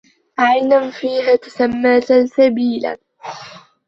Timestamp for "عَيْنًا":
0.39-0.91